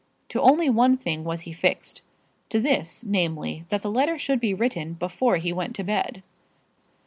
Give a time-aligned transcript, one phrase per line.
[0.29, 2.01] To only one thing was he fixed
[2.49, 6.23] to this, namely, that that letter should be written before he went to bed.